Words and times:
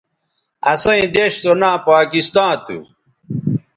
اسئیں 0.71 1.05
دیݜ 1.13 1.33
سو 1.43 1.51
ناں 1.61 1.77
پاکستاں 1.87 2.51
تھو 2.63 2.77